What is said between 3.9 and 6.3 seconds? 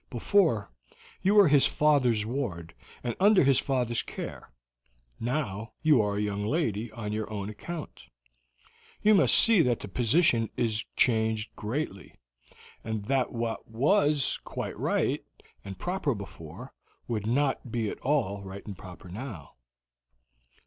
care; now you are a